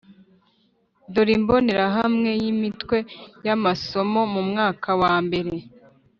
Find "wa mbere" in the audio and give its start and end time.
5.01-5.53